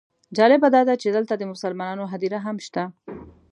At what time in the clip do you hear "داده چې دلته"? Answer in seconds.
0.75-1.33